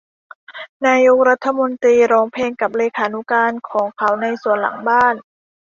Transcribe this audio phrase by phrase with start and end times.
[0.87, 5.13] นายกรัฐมนตรีร้องเพลงกับเลขานุการของเขาในสวนหลังบ้าน